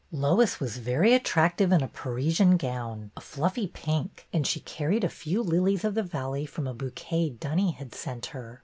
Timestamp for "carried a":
4.61-5.09